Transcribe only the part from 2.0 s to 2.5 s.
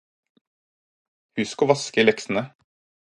leksene.